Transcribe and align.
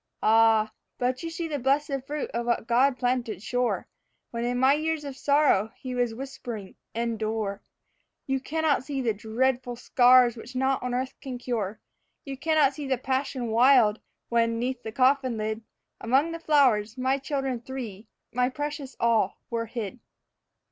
Ah, 0.23 0.63
you 0.63 0.69
but 0.97 1.19
see 1.19 1.47
the 1.47 1.59
blessed 1.59 2.07
fruit 2.07 2.31
of 2.31 2.47
what 2.47 2.65
God 2.65 2.97
planted 2.97 3.39
sure, 3.43 3.87
When 4.31 4.43
in 4.45 4.57
my 4.57 4.73
years 4.73 5.03
of 5.03 5.15
sorrow 5.15 5.69
He 5.77 5.93
was 5.93 6.15
whispering, 6.15 6.73
'Endure.' 6.95 7.61
You 8.25 8.39
cannot 8.39 8.83
see 8.83 8.99
the 9.03 9.13
dreadful 9.13 9.75
scars 9.75 10.35
which 10.35 10.55
naught 10.55 10.81
on 10.81 10.95
earth 10.95 11.13
can 11.21 11.37
cure. 11.37 11.79
You 12.25 12.35
cannot 12.35 12.73
see 12.73 12.87
the 12.87 12.97
passion 12.97 13.49
wild, 13.51 13.99
when, 14.29 14.57
'neath 14.57 14.81
the 14.81 14.91
coffin 14.91 15.37
lid, 15.37 15.61
Among 15.99 16.31
the 16.31 16.39
flowers, 16.39 16.97
my 16.97 17.19
children 17.19 17.61
three, 17.61 18.07
my 18.33 18.49
precious 18.49 18.95
all, 18.99 19.37
were 19.51 19.67
hid. 19.67 19.99